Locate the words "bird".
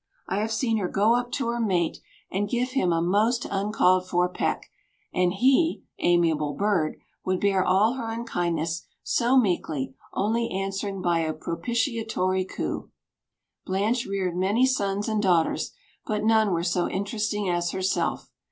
6.55-6.95